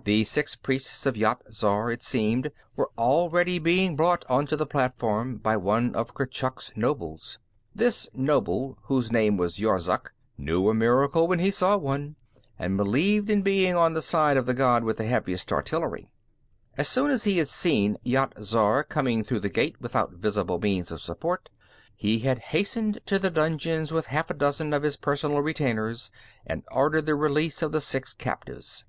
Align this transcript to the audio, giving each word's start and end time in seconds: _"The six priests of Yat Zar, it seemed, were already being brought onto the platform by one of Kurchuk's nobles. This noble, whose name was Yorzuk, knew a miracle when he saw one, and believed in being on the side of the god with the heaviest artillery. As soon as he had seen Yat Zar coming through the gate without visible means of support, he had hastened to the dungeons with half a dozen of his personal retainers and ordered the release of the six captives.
_"The 0.04 0.22
six 0.22 0.54
priests 0.54 1.04
of 1.04 1.16
Yat 1.16 1.42
Zar, 1.52 1.90
it 1.90 2.04
seemed, 2.04 2.52
were 2.76 2.92
already 2.96 3.58
being 3.58 3.96
brought 3.96 4.24
onto 4.30 4.54
the 4.54 4.66
platform 4.68 5.36
by 5.38 5.56
one 5.56 5.96
of 5.96 6.14
Kurchuk's 6.14 6.70
nobles. 6.76 7.40
This 7.74 8.08
noble, 8.14 8.78
whose 8.82 9.10
name 9.10 9.36
was 9.36 9.58
Yorzuk, 9.58 10.12
knew 10.38 10.68
a 10.68 10.74
miracle 10.74 11.26
when 11.26 11.40
he 11.40 11.50
saw 11.50 11.76
one, 11.76 12.14
and 12.56 12.76
believed 12.76 13.28
in 13.28 13.42
being 13.42 13.74
on 13.74 13.94
the 13.94 14.00
side 14.00 14.36
of 14.36 14.46
the 14.46 14.54
god 14.54 14.84
with 14.84 14.98
the 14.98 15.06
heaviest 15.06 15.50
artillery. 15.52 16.12
As 16.76 16.86
soon 16.88 17.10
as 17.10 17.24
he 17.24 17.38
had 17.38 17.48
seen 17.48 17.98
Yat 18.04 18.34
Zar 18.44 18.84
coming 18.84 19.24
through 19.24 19.40
the 19.40 19.48
gate 19.48 19.74
without 19.80 20.12
visible 20.12 20.60
means 20.60 20.92
of 20.92 21.00
support, 21.00 21.50
he 21.96 22.20
had 22.20 22.38
hastened 22.54 23.00
to 23.06 23.18
the 23.18 23.28
dungeons 23.28 23.90
with 23.90 24.06
half 24.06 24.30
a 24.30 24.34
dozen 24.34 24.72
of 24.72 24.84
his 24.84 24.96
personal 24.96 25.40
retainers 25.40 26.12
and 26.46 26.62
ordered 26.70 27.06
the 27.06 27.16
release 27.16 27.60
of 27.60 27.72
the 27.72 27.80
six 27.80 28.14
captives. 28.14 28.84